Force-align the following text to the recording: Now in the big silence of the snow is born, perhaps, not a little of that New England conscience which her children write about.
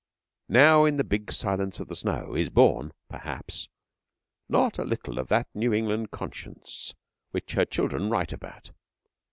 Now 0.49 0.83
in 0.85 0.97
the 0.97 1.03
big 1.03 1.31
silence 1.31 1.79
of 1.79 1.87
the 1.87 1.95
snow 1.95 2.33
is 2.33 2.49
born, 2.49 2.91
perhaps, 3.07 3.69
not 4.49 4.79
a 4.79 4.83
little 4.83 5.19
of 5.19 5.27
that 5.27 5.47
New 5.53 5.73
England 5.73 6.09
conscience 6.09 6.95
which 7.29 7.53
her 7.53 7.65
children 7.65 8.09
write 8.09 8.33
about. 8.33 8.71